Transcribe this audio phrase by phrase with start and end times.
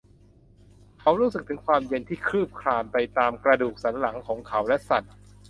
[0.99, 5.03] เขารู้สึกถึงความเย็นที่คืบคลานไปตามกระดูกสันหลังของเขาและสั่น